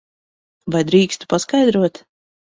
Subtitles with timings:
[0.75, 2.03] Vai drīkstu paskaidrot?